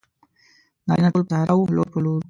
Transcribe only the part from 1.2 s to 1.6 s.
پر صحرا